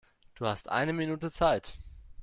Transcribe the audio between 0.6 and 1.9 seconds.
eine Minute Zeit.